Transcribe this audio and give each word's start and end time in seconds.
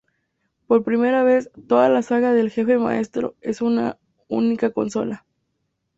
Por 0.65 0.83
primera 0.83 1.21
vez, 1.21 1.51
toda 1.67 1.87
la 1.87 2.01
saga 2.01 2.33
del 2.33 2.49
Jefe 2.49 2.79
Maestro 2.79 3.35
en 3.41 3.53
una 3.61 3.99
única 4.29 4.71
consola. 4.71 5.27